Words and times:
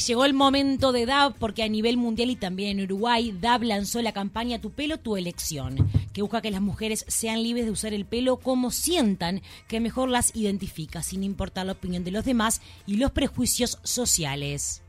llegó 0.00 0.24
el 0.24 0.34
momento 0.34 0.92
de 0.92 1.06
DAB 1.06 1.34
porque 1.38 1.62
a 1.62 1.68
nivel 1.68 1.96
mundial 1.96 2.30
y 2.30 2.36
también 2.36 2.78
en 2.78 2.84
Uruguay, 2.84 3.36
DAB 3.38 3.62
lanzó 3.62 4.02
la 4.02 4.12
campaña 4.12 4.60
Tu 4.60 4.70
pelo, 4.70 4.98
tu 4.98 5.16
elección, 5.16 5.90
que 6.12 6.22
busca 6.22 6.40
que 6.40 6.50
las 6.50 6.60
mujeres 6.60 7.04
sean 7.08 7.42
libres 7.42 7.66
de 7.66 7.70
usar 7.70 7.94
el 7.94 8.06
pelo 8.06 8.38
como 8.38 8.70
sientan 8.70 9.42
que 9.68 9.80
mejor 9.80 10.08
las 10.08 10.34
identifica, 10.34 11.02
sin 11.02 11.22
importar 11.24 11.66
la 11.66 11.72
opinión 11.72 12.04
de 12.04 12.10
los 12.10 12.24
demás 12.24 12.60
y 12.86 12.96
los 12.96 13.10
prejuicios 13.12 13.78
sociales. 13.82 14.82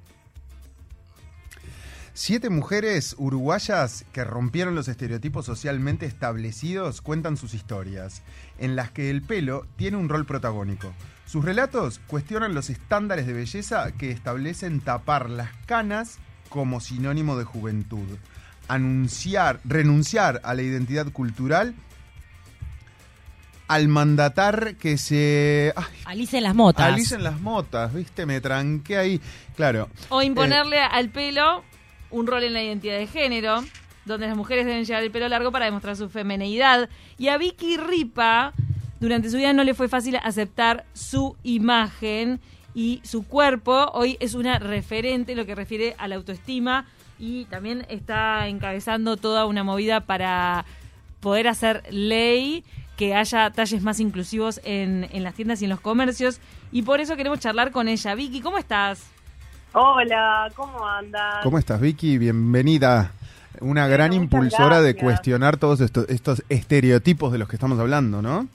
Siete 2.14 2.50
mujeres 2.50 3.16
uruguayas 3.18 4.06
que 4.12 4.26
rompieron 4.26 4.76
los 4.76 4.90
estereotipos 4.90 5.46
socialmente 5.46 6.06
establecidos 6.06 7.02
cuentan 7.02 7.38
sus 7.38 7.54
historias, 7.54 8.22
en 8.60 8.76
las 8.76 8.92
que 8.92 9.10
el 9.10 9.22
pelo 9.22 9.66
tiene 9.78 9.96
un 9.96 10.10
rol 10.10 10.26
protagónico. 10.26 10.94
Sus 11.32 11.46
relatos 11.46 12.02
cuestionan 12.08 12.54
los 12.54 12.70
estándares 12.70 13.26
de 13.26 13.32
belleza 13.32 13.94
que 13.94 14.12
establecen 14.12 14.82
tapar 14.82 15.30
las 15.30 15.56
canas 15.66 16.20
como 16.50 16.82
sinónimo 16.82 17.38
de 17.38 17.46
juventud, 17.46 18.18
anunciar, 18.68 19.62
renunciar 19.64 20.42
a 20.44 20.54
la 20.56 20.62
identidad 20.62 21.10
cultural 21.14 21.74
al 23.70 23.88
mandatar 23.88 24.76
que 24.76 24.98
se... 24.98 25.74
Alicen 26.04 26.44
las 26.44 26.54
motas. 26.54 26.86
Alicen 26.86 27.24
las 27.24 27.40
motas, 27.40 27.94
viste, 27.94 28.26
me 28.26 28.42
tranqué 28.42 28.98
ahí. 28.98 29.22
Claro. 29.56 29.88
O 30.10 30.22
imponerle 30.22 30.80
eh, 30.80 30.90
al 30.92 31.12
pelo 31.12 31.64
un 32.10 32.28
rol 32.28 32.44
en 32.44 32.52
la 32.52 32.62
identidad 32.62 32.98
de 32.98 33.08
género, 33.08 33.64
donde 34.04 34.28
las 34.28 34.36
mujeres 34.36 34.66
deben 34.66 34.84
llevar 34.84 35.04
el 35.04 35.12
pelo 35.12 35.30
largo 35.30 35.50
para 35.54 35.64
demostrar 35.64 35.96
su 35.96 36.10
femeneidad. 36.10 36.90
Y 37.18 37.30
a 37.30 37.38
Vicky 37.38 37.78
Ripa, 37.78 38.52
durante 39.02 39.32
su 39.32 39.38
vida 39.38 39.52
no 39.52 39.64
le 39.64 39.74
fue 39.74 39.90
fácil 39.90 40.16
aceptar 40.24 40.86
su 40.94 41.36
imagen 41.42 42.40
y 42.76 43.02
su 43.04 43.28
cuerpo. 43.28 43.90
Hoy 43.94 44.16
es 44.20 44.36
una 44.36 44.60
referente 44.60 45.32
en 45.32 45.40
lo 45.40 45.46
que 45.48 45.56
refiere 45.56 45.96
a 45.98 46.08
la 46.08 46.16
autoestima 46.16 46.86
y 47.18 47.46
también 47.46 47.84
está 47.90 48.48
encabezando 48.48 49.18
toda 49.18 49.48
una 49.48 49.64
movida 49.64 50.02
para 50.02 50.66
poder 51.20 51.48
hacer 51.48 51.84
ley 51.90 52.64
que 52.96 53.16
haya 53.16 53.50
talles 53.50 53.82
más 53.82 54.00
inclusivos 54.00 54.62
en, 54.64 55.10
en 55.12 55.24
las 55.24 55.34
tiendas 55.34 55.64
y 55.64 55.66
en 55.66 55.72
los 55.72 55.82
comercios. 55.82 56.40
Y 56.72 56.84
por 56.84 57.02
eso 57.02 57.18
queremos 57.18 57.40
charlar 57.40 57.72
con 57.72 57.88
ella. 57.88 58.14
Vicky, 58.14 58.40
¿cómo 58.40 58.60
estás? 58.60 59.08
Hola, 59.74 60.52
¿cómo 60.56 60.88
andas? 60.88 61.38
¿Cómo 61.42 61.58
estás, 61.58 61.82
Vicky? 61.82 62.20
Bienvenida. 62.20 63.14
Una 63.62 63.88
gran 63.88 64.14
impulsora 64.14 64.80
de 64.80 64.96
cuestionar 64.96 65.58
todos 65.58 65.82
estos, 65.82 66.08
estos 66.08 66.44
estereotipos 66.50 67.32
de 67.32 67.40
los 67.40 67.48
que 67.48 67.56
estamos 67.56 67.80
hablando, 67.80 68.22
¿no? 68.22 68.48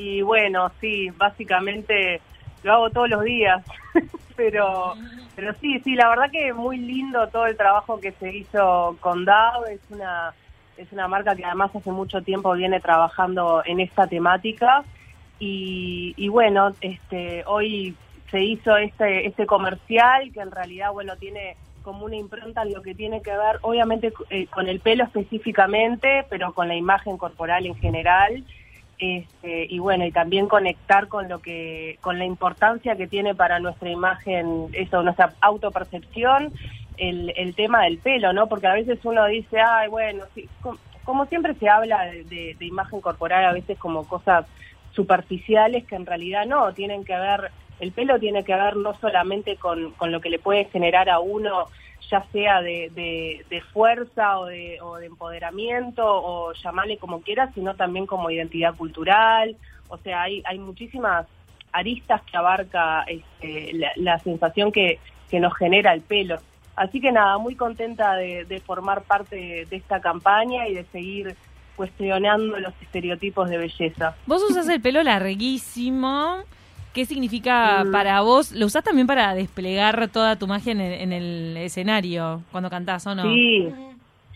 Y 0.00 0.22
bueno, 0.22 0.72
sí, 0.80 1.10
básicamente 1.10 2.22
lo 2.62 2.72
hago 2.72 2.90
todos 2.90 3.10
los 3.10 3.22
días, 3.22 3.62
pero 4.36 4.94
pero 5.36 5.52
sí, 5.60 5.78
sí, 5.80 5.94
la 5.94 6.08
verdad 6.08 6.30
que 6.30 6.54
muy 6.54 6.78
lindo 6.78 7.28
todo 7.28 7.46
el 7.46 7.56
trabajo 7.56 8.00
que 8.00 8.12
se 8.12 8.34
hizo 8.34 8.96
con 9.00 9.26
DAO, 9.26 9.66
es 9.66 9.80
una 9.90 10.32
es 10.78 10.90
una 10.92 11.06
marca 11.06 11.36
que 11.36 11.44
además 11.44 11.76
hace 11.76 11.92
mucho 11.92 12.22
tiempo 12.22 12.54
viene 12.54 12.80
trabajando 12.80 13.62
en 13.66 13.80
esta 13.80 14.06
temática 14.06 14.84
y, 15.38 16.14
y 16.16 16.28
bueno, 16.28 16.72
este 16.80 17.44
hoy 17.46 17.94
se 18.30 18.42
hizo 18.42 18.78
este, 18.78 19.26
este 19.26 19.44
comercial 19.44 20.32
que 20.32 20.40
en 20.40 20.50
realidad, 20.50 20.92
bueno, 20.92 21.16
tiene 21.16 21.56
como 21.82 22.06
una 22.06 22.16
impronta 22.16 22.62
en 22.62 22.72
lo 22.72 22.80
que 22.80 22.94
tiene 22.94 23.20
que 23.20 23.32
ver, 23.32 23.58
obviamente, 23.60 24.12
eh, 24.30 24.46
con 24.46 24.66
el 24.68 24.80
pelo 24.80 25.04
específicamente, 25.04 26.24
pero 26.30 26.54
con 26.54 26.68
la 26.68 26.76
imagen 26.76 27.18
corporal 27.18 27.66
en 27.66 27.74
general. 27.74 28.44
Este, 29.00 29.66
y 29.70 29.78
bueno, 29.78 30.04
y 30.04 30.12
también 30.12 30.46
conectar 30.46 31.08
con 31.08 31.26
lo 31.28 31.40
que, 31.40 31.96
con 32.02 32.18
la 32.18 32.26
importancia 32.26 32.96
que 32.96 33.08
tiene 33.08 33.34
para 33.34 33.58
nuestra 33.58 33.88
imagen, 33.88 34.68
eso, 34.74 35.02
nuestra 35.02 35.32
autopercepción, 35.40 36.52
el, 36.98 37.32
el 37.34 37.54
tema 37.54 37.84
del 37.84 37.96
pelo, 37.96 38.34
¿no? 38.34 38.46
Porque 38.46 38.66
a 38.66 38.74
veces 38.74 38.98
uno 39.04 39.24
dice, 39.24 39.58
ay, 39.58 39.88
bueno, 39.88 40.24
sí, 40.34 40.48
como, 41.02 41.24
siempre 41.26 41.54
se 41.54 41.68
habla 41.68 42.04
de, 42.04 42.54
de 42.58 42.66
imagen 42.66 43.00
corporal, 43.00 43.46
a 43.46 43.54
veces 43.54 43.78
como 43.78 44.06
cosas 44.06 44.44
superficiales 44.92 45.86
que 45.86 45.96
en 45.96 46.04
realidad 46.04 46.44
no, 46.44 46.74
tienen 46.74 47.04
que 47.04 47.16
ver 47.16 47.50
el 47.80 47.92
pelo 47.92 48.18
tiene 48.18 48.44
que 48.44 48.54
ver 48.54 48.76
no 48.76 48.94
solamente 49.00 49.56
con, 49.56 49.92
con 49.92 50.12
lo 50.12 50.20
que 50.20 50.30
le 50.30 50.38
puede 50.38 50.66
generar 50.66 51.08
a 51.08 51.18
uno, 51.18 51.68
ya 52.10 52.24
sea 52.32 52.60
de, 52.60 52.90
de, 53.48 53.62
fuerza 53.72 54.38
o 54.38 54.46
de, 54.46 54.78
o 54.82 54.96
de 54.96 55.06
empoderamiento 55.06 56.02
o 56.04 56.52
llamarle 56.54 56.98
como 56.98 57.20
quiera, 57.20 57.52
sino 57.54 57.74
también 57.74 58.06
como 58.06 58.30
identidad 58.30 58.74
cultural. 58.74 59.56
O 59.88 59.98
sea, 59.98 60.22
hay, 60.22 60.42
hay 60.44 60.58
muchísimas 60.58 61.26
aristas 61.72 62.22
que 62.22 62.36
abarca 62.36 63.04
este, 63.04 63.72
la, 63.96 64.18
sensación 64.18 64.72
que, 64.72 64.98
que 65.30 65.40
nos 65.40 65.56
genera 65.56 65.92
el 65.94 66.00
pelo. 66.00 66.38
Así 66.76 67.00
que 67.00 67.12
nada, 67.12 67.38
muy 67.38 67.54
contenta 67.54 68.16
de, 68.16 68.44
de 68.44 68.60
formar 68.60 69.02
parte 69.02 69.66
de 69.68 69.76
esta 69.76 70.00
campaña 70.00 70.66
y 70.66 70.74
de 70.74 70.84
seguir 70.86 71.36
cuestionando 71.76 72.58
los 72.58 72.74
estereotipos 72.82 73.48
de 73.48 73.58
belleza. 73.58 74.14
Vos 74.26 74.42
usas 74.42 74.68
el 74.68 74.80
pelo 74.80 75.02
larguísimo. 75.02 76.44
¿Qué 76.92 77.06
significa 77.06 77.84
mm. 77.84 77.92
para 77.92 78.20
vos? 78.20 78.52
¿Lo 78.52 78.66
usás 78.66 78.82
también 78.82 79.06
para 79.06 79.34
desplegar 79.34 80.08
toda 80.08 80.36
tu 80.36 80.46
magia 80.46 80.72
en 80.72 81.12
el, 81.12 81.56
escenario 81.56 82.42
cuando 82.50 82.68
cantás 82.68 83.06
o 83.06 83.14
no? 83.14 83.22
Sí, 83.22 83.72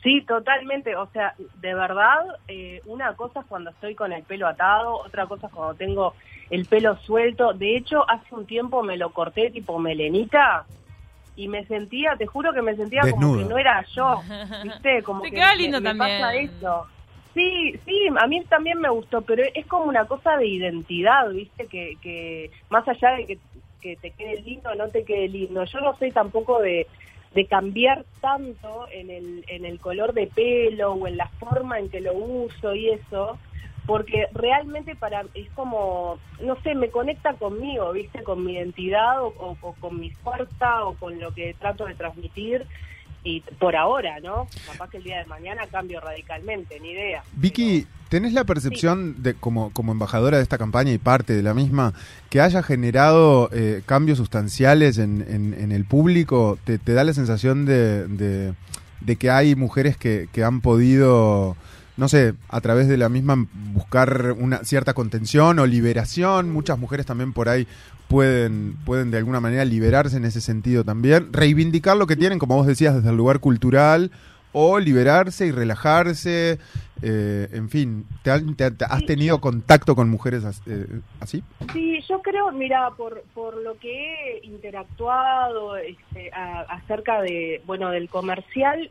sí, 0.03 0.20
totalmente. 0.22 0.94
O 0.97 1.06
sea, 1.06 1.34
de 1.60 1.75
verdad, 1.75 2.19
eh, 2.47 2.81
una 2.87 3.14
cosa 3.14 3.41
es 3.41 3.47
cuando 3.47 3.70
estoy 3.70 3.94
con 3.94 4.12
el 4.12 4.22
pelo 4.22 4.47
atado, 4.47 4.98
otra 4.98 5.26
cosa 5.26 5.48
es 5.48 5.53
cuando 5.53 5.75
tengo 5.75 6.14
el 6.50 6.66
pelo 6.66 6.97
suelto. 6.98 7.53
De 7.54 7.76
hecho, 7.76 8.09
hace 8.09 8.34
un 8.34 8.47
tiempo 8.47 8.82
me 8.82 8.97
lo 8.97 9.10
corté 9.10 9.50
tipo 9.50 9.78
melenita 9.78 10.64
y 11.37 11.48
me 11.48 11.64
sentía, 11.66 12.14
te 12.16 12.26
juro 12.26 12.53
que 12.53 12.62
me 12.62 12.76
sentía 12.76 13.03
como 13.10 13.37
que 13.37 13.44
no 13.44 13.59
era 13.59 13.84
yo, 13.94 14.22
¿viste? 14.62 15.03
Como 15.03 15.22
Te 15.22 15.31
que 15.31 15.37
queda 15.37 15.54
lindo 15.54 15.82
también. 15.82 16.20
pasa 16.20 16.34
eso. 16.34 16.87
Sí, 17.34 17.74
sí, 17.84 18.06
a 18.16 18.26
mí 18.28 18.44
también 18.44 18.80
me 18.80 18.88
gustó, 18.88 19.22
pero 19.22 19.42
es 19.54 19.66
como 19.66 19.86
una 19.86 20.06
cosa 20.06 20.36
de 20.36 20.46
identidad, 20.46 21.28
¿viste? 21.30 21.66
Que, 21.66 21.96
que 22.00 22.50
más 22.70 22.86
allá 22.86 23.16
de 23.16 23.26
que, 23.26 23.38
que 23.80 23.96
te 23.96 24.12
quede 24.12 24.40
lindo 24.42 24.70
o 24.70 24.74
no 24.76 24.88
te 24.88 25.04
quede 25.04 25.28
lindo, 25.28 25.64
yo 25.64 25.80
no 25.80 25.96
soy 25.98 26.12
tampoco 26.12 26.60
de, 26.60 26.86
de 27.34 27.46
cambiar 27.46 28.04
tanto 28.20 28.86
en 28.92 29.10
el, 29.10 29.44
en 29.48 29.64
el 29.64 29.80
color 29.80 30.12
de 30.14 30.28
pelo 30.28 30.92
o 30.92 31.06
en 31.08 31.16
la 31.16 31.26
forma 31.40 31.80
en 31.80 31.88
que 31.90 32.00
lo 32.00 32.14
uso 32.14 32.72
y 32.72 32.90
eso, 32.90 33.36
porque 33.84 34.28
realmente 34.32 34.94
para 34.94 35.24
es 35.34 35.50
como, 35.50 36.20
no 36.40 36.56
sé, 36.62 36.76
me 36.76 36.90
conecta 36.90 37.34
conmigo, 37.34 37.92
¿viste? 37.92 38.22
Con 38.22 38.44
mi 38.44 38.52
identidad 38.52 39.24
o, 39.24 39.56
o 39.60 39.74
con 39.80 39.98
mi 39.98 40.10
fuerza 40.10 40.84
o 40.84 40.94
con 40.94 41.18
lo 41.18 41.34
que 41.34 41.54
trato 41.54 41.84
de 41.86 41.96
transmitir 41.96 42.64
y 43.24 43.40
por 43.58 43.74
ahora, 43.74 44.20
¿no? 44.20 44.46
Capaz 44.70 44.90
que 44.90 44.98
el 44.98 45.04
día 45.04 45.18
de 45.18 45.24
mañana 45.24 45.66
cambio 45.66 45.98
radicalmente, 46.00 46.78
ni 46.78 46.90
idea. 46.90 47.24
Vicky, 47.32 47.86
¿tenés 48.10 48.34
la 48.34 48.44
percepción 48.44 49.22
de 49.22 49.32
como, 49.32 49.72
como 49.72 49.92
embajadora 49.92 50.36
de 50.36 50.42
esta 50.42 50.58
campaña 50.58 50.92
y 50.92 50.98
parte 50.98 51.32
de 51.32 51.42
la 51.42 51.54
misma 51.54 51.94
que 52.28 52.42
haya 52.42 52.62
generado 52.62 53.48
eh, 53.52 53.82
cambios 53.86 54.18
sustanciales 54.18 54.98
en, 54.98 55.24
en, 55.26 55.72
el 55.72 55.86
público? 55.86 56.58
¿Te, 56.64 56.78
da 56.78 57.02
la 57.02 57.14
sensación 57.14 57.64
de, 57.64 58.54
de, 59.00 59.16
que 59.16 59.30
hay 59.30 59.54
mujeres 59.56 59.96
que, 59.96 60.28
que 60.30 60.44
han 60.44 60.60
podido 60.60 61.56
no 61.96 62.08
sé, 62.08 62.34
a 62.48 62.60
través 62.60 62.88
de 62.88 62.96
la 62.96 63.08
misma 63.08 63.46
buscar 63.72 64.32
una 64.32 64.64
cierta 64.64 64.94
contención 64.94 65.60
o 65.60 65.66
liberación. 65.66 66.50
Muchas 66.50 66.76
mujeres 66.76 67.06
también 67.06 67.32
por 67.32 67.48
ahí 67.48 67.68
pueden, 68.09 68.76
pueden 68.84 69.10
de 69.10 69.19
alguna 69.19 69.41
manera 69.41 69.65
liberarse 69.65 70.16
en 70.16 70.25
ese 70.25 70.41
sentido 70.41 70.84
también. 70.84 71.32
Reivindicar 71.32 71.97
lo 71.97 72.06
que 72.06 72.16
tienen, 72.16 72.38
como 72.38 72.56
vos 72.56 72.66
decías, 72.66 72.94
desde 72.94 73.10
el 73.10 73.16
lugar 73.16 73.41
cultural 73.41 74.10
o 74.53 74.78
liberarse 74.78 75.47
y 75.47 75.50
relajarse. 75.50 76.59
Eh, 77.03 77.48
en 77.53 77.69
fin, 77.69 78.06
¿te, 78.22 78.31
has 78.31 79.04
tenido 79.04 79.41
contacto 79.41 79.94
con 79.94 80.09
mujeres 80.09 80.44
eh, 80.66 80.87
así? 81.20 81.43
Sí, 81.72 82.00
yo 82.09 82.22
creo, 82.22 82.50
mira, 82.53 82.91
por, 82.97 83.25
por 83.34 83.56
lo 83.62 83.76
que 83.78 84.38
he 84.41 84.47
interactuado 84.47 85.76
este, 85.76 86.31
acerca 86.32 87.20
de, 87.20 87.62
bueno, 87.67 87.90
del 87.90 88.08
comercial, 88.08 88.90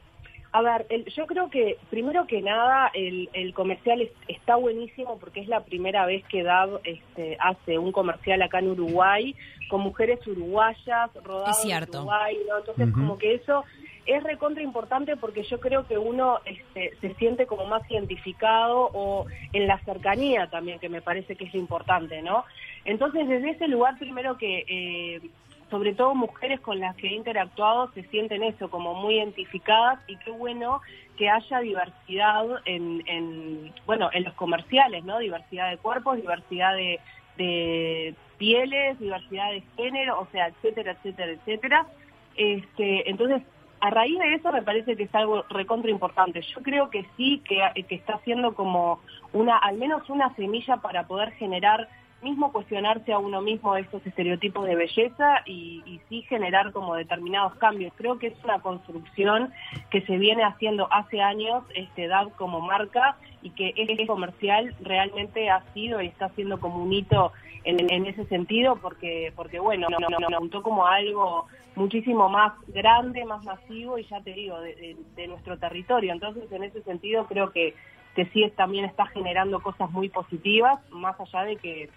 a 0.54 0.62
ver, 0.62 0.86
yo 1.16 1.26
creo 1.26 1.50
que 1.50 1.80
primero 1.90 2.28
que 2.28 2.40
nada 2.44 2.92
el, 2.94 3.28
el 3.34 3.56
comercial 3.56 4.08
está 4.28 4.56
buenísimo 4.56 5.18
porque 5.18 5.40
es 5.40 5.48
la 5.48 5.62
primera 5.62 6.06
vez 6.06 6.24
que 6.26 6.44
DAB 6.44 6.80
este, 6.84 7.38
hace 7.40 7.80
un 7.80 7.92
comercial 7.92 8.40
acá 8.44 8.60
en 8.60 8.70
Uruguay 8.70 9.36
con 9.68 9.82
mujeres 9.82 10.26
uruguayas 10.28 11.10
rodadas 11.24 11.66
en 11.66 11.90
Uruguay, 11.90 12.38
¿no? 12.48 12.60
Entonces 12.60 12.94
como 12.94 13.18
que 13.18 13.34
eso 13.34 13.66
es 14.06 14.22
recontra 14.22 14.62
importante 14.62 15.18
porque 15.18 15.42
yo 15.42 15.60
creo 15.60 15.88
que 15.88 15.98
uno 15.98 16.40
este, 16.46 16.96
se 17.02 17.16
siente 17.16 17.48
como 17.48 17.66
más 17.66 17.82
identificado 17.90 18.92
o 18.94 19.26
en 19.54 19.66
la 19.66 19.80
cercanía 19.80 20.52
también, 20.52 20.78
que 20.78 20.90
me 20.90 21.02
parece 21.02 21.36
que 21.36 21.46
es 21.46 21.54
lo 21.56 21.62
importante, 21.62 22.22
¿no? 22.22 22.46
Entonces 22.86 23.28
desde 23.28 23.52
ese 23.52 23.68
lugar 23.68 23.98
primero 23.98 24.38
que... 24.38 24.66
Eh, 24.68 25.30
sobre 25.74 25.96
todo 25.96 26.14
mujeres 26.14 26.60
con 26.60 26.80
las 26.80 26.96
que 26.98 27.08
he 27.08 27.16
interactuado 27.16 27.92
se 27.94 28.04
sienten 28.10 28.44
eso, 28.44 28.70
como 28.70 28.94
muy 28.94 29.16
identificadas 29.16 29.98
y 30.06 30.18
qué 30.18 30.30
bueno 30.30 30.82
que 31.18 31.28
haya 31.28 31.62
diversidad 31.62 32.46
en, 32.66 33.74
bueno, 33.88 34.12
en 34.14 34.24
los 34.24 34.36
comerciales, 34.36 35.04
¿no? 35.04 35.18
Diversidad 35.18 35.72
de 35.72 35.78
cuerpos, 35.78 36.18
diversidad 36.18 36.76
de, 36.76 38.14
pieles, 38.38 39.00
diversidad 39.00 39.50
de 39.50 39.64
género, 39.76 40.20
o 40.20 40.28
sea, 40.32 40.50
etcétera, 40.50 40.92
etcétera, 40.92 41.32
etcétera. 41.32 41.88
Este, 42.36 43.10
entonces, 43.10 43.42
a 43.80 43.90
raíz 43.90 44.20
de 44.20 44.36
eso 44.36 44.52
me 44.52 44.62
parece 44.62 44.96
que 44.96 45.06
es 45.06 45.16
algo 45.16 45.42
recontra 45.50 45.90
importante. 45.90 46.44
Yo 46.44 46.62
creo 46.62 46.92
que 46.92 47.04
sí, 47.18 47.42
que, 47.48 47.84
que 47.84 47.96
está 47.96 48.20
siendo 48.20 48.54
como 48.54 49.00
una, 49.32 49.58
al 49.58 49.80
menos 49.80 50.08
una 50.08 50.36
semilla 50.36 50.78
para 50.78 51.08
poder 51.08 51.32
generar 51.32 51.90
mismo 52.24 52.52
cuestionarse 52.52 53.14
a 53.14 53.20
uno 53.20 53.42
mismo 53.42 53.76
estos 53.76 54.06
estereotipos 54.06 54.66
de 54.66 54.76
belleza 54.76 55.42
y, 55.46 55.84
y, 55.86 56.00
sí 56.10 56.22
generar 56.24 56.72
como 56.72 56.96
determinados 56.96 57.56
cambios. 57.56 57.94
Creo 57.96 58.18
que 58.18 58.28
es 58.28 58.44
una 58.44 58.60
construcción 58.60 59.54
que 59.90 60.02
se 60.02 60.18
viene 60.18 60.44
haciendo 60.44 60.88
hace 60.92 61.22
años, 61.22 61.64
este 61.76 62.08
DAB 62.08 62.36
como 62.36 62.62
marca, 62.62 63.18
y 63.42 63.52
que 63.52 63.74
este 63.76 64.08
comercial 64.08 64.76
realmente 64.82 65.50
ha 65.50 65.62
sido 65.74 66.02
y 66.02 66.08
está 66.08 66.30
siendo 66.30 66.60
como 66.60 66.82
un 66.82 66.94
hito 66.94 67.34
en, 67.64 67.92
en 67.92 68.06
ese 68.06 68.26
sentido, 68.26 68.78
porque, 68.78 69.32
porque 69.36 69.60
bueno, 69.60 69.90
nos 69.90 70.00
no, 70.00 70.10
no, 70.10 70.36
apuntó 70.36 70.64
como 70.64 70.88
algo 70.88 71.48
muchísimo 71.76 72.30
más 72.30 72.54
grande, 72.68 73.26
más 73.26 73.44
masivo 73.44 73.98
y 73.98 74.06
ya 74.06 74.22
te 74.22 74.34
digo, 74.34 74.60
de, 74.62 74.96
de, 75.16 75.28
nuestro 75.28 75.58
territorio. 75.58 76.14
Entonces, 76.14 76.52
en 76.52 76.64
ese 76.64 76.82
sentido, 76.84 77.26
creo 77.26 77.52
que 77.52 77.74
que 78.16 78.26
sí 78.28 78.44
es, 78.44 78.56
también 78.56 78.86
está 78.86 79.08
generando 79.08 79.60
cosas 79.62 79.90
muy 79.92 80.10
positivas, 80.10 80.80
más 80.92 81.20
allá 81.20 81.44
de 81.44 81.56
que 81.58 81.90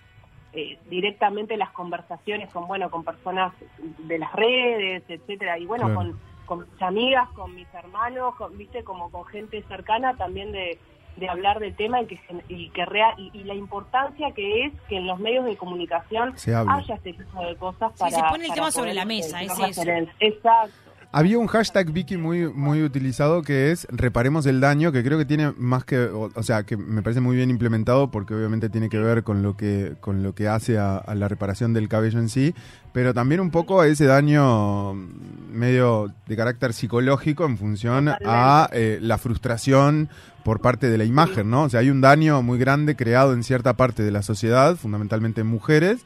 eh, 0.56 0.79
directamente 0.88 1.56
las 1.56 1.70
conversaciones 1.70 2.50
con 2.50 2.67
bueno 2.67 2.91
con 2.91 3.05
personas 3.05 3.53
de 3.99 4.19
las 4.19 4.32
redes, 4.32 5.05
etcétera, 5.06 5.58
y 5.58 5.67
bueno 5.67 5.85
claro. 5.85 6.00
con, 6.00 6.20
con 6.47 6.67
mis 6.73 6.82
amigas, 6.82 7.29
con 7.31 7.55
mis 7.55 7.73
hermanos, 7.75 8.35
con, 8.37 8.56
viste 8.56 8.82
como 8.82 9.11
con 9.11 9.26
gente 9.26 9.62
cercana 9.69 10.17
también 10.17 10.53
de, 10.53 10.79
de 11.17 11.29
hablar 11.29 11.61
del 11.61 11.76
tema 11.76 12.00
y 12.00 12.06
que 12.06 12.20
y 12.49 12.70
que 12.70 12.87
rea, 12.87 13.14
y, 13.19 13.31
y, 13.38 13.44
la 13.44 13.55
importancia 13.55 14.32
que 14.32 14.64
es 14.64 14.73
que 14.88 14.97
en 14.97 15.06
los 15.06 15.19
medios 15.19 15.44
de 15.44 15.56
comunicación 15.56 16.35
haya 16.69 16.94
este 16.94 17.12
tipo 17.12 17.44
de 17.44 17.56
cosas 17.56 17.93
para 17.99 18.11
sí, 18.11 18.17
se 18.17 18.23
pone 18.23 18.47
el 18.47 18.52
tema 18.52 18.70
sobre 18.70 18.94
la 18.94 19.05
mesa, 19.05 19.43
es 19.43 19.59
eso. 19.59 19.82
Exacto. 20.20 20.86
Había 21.16 21.38
un 21.38 21.46
hashtag, 21.46 21.92
Vicky, 21.92 22.18
muy, 22.18 22.46
muy 22.52 22.82
utilizado 22.82 23.40
que 23.40 23.70
es 23.72 23.86
reparemos 23.90 24.44
el 24.44 24.60
daño, 24.60 24.92
que 24.92 25.02
creo 25.02 25.16
que 25.16 25.24
tiene 25.24 25.50
más 25.56 25.82
que, 25.82 25.98
o, 25.98 26.30
o, 26.34 26.42
sea, 26.42 26.64
que 26.64 26.76
me 26.76 27.00
parece 27.00 27.22
muy 27.22 27.36
bien 27.36 27.48
implementado 27.48 28.10
porque 28.10 28.34
obviamente 28.34 28.68
tiene 28.68 28.90
que 28.90 28.98
ver 28.98 29.22
con 29.22 29.42
lo 29.42 29.56
que, 29.56 29.94
con 30.00 30.22
lo 30.22 30.34
que 30.34 30.46
hace 30.46 30.76
a, 30.76 30.98
a 30.98 31.14
la 31.14 31.26
reparación 31.26 31.72
del 31.72 31.88
cabello 31.88 32.18
en 32.18 32.28
sí, 32.28 32.54
pero 32.92 33.14
también 33.14 33.40
un 33.40 33.50
poco 33.50 33.80
a 33.80 33.86
ese 33.86 34.04
daño 34.04 34.92
medio 34.92 36.12
de 36.26 36.36
carácter 36.36 36.74
psicológico 36.74 37.46
en 37.46 37.56
función 37.56 38.08
a 38.08 38.68
eh, 38.72 38.98
la 39.00 39.16
frustración 39.16 40.10
por 40.44 40.60
parte 40.60 40.90
de 40.90 40.98
la 40.98 41.04
imagen, 41.04 41.48
¿no? 41.48 41.62
O 41.62 41.68
sea, 41.70 41.80
hay 41.80 41.88
un 41.88 42.02
daño 42.02 42.42
muy 42.42 42.58
grande 42.58 42.94
creado 42.94 43.32
en 43.32 43.42
cierta 43.42 43.74
parte 43.74 44.02
de 44.02 44.10
la 44.10 44.22
sociedad, 44.22 44.76
fundamentalmente 44.76 45.40
en 45.40 45.46
mujeres, 45.46 46.04